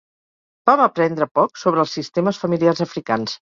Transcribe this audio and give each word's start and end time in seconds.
Vam 0.69 0.81
aprendre 0.85 1.27
poc 1.41 1.63
sobre 1.65 1.85
els 1.85 1.95
sistemes 1.99 2.43
familiars 2.47 2.85
africans. 2.89 3.41